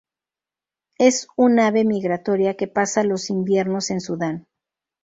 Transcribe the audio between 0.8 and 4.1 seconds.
Es un ave migratoria que pasa los inviernos en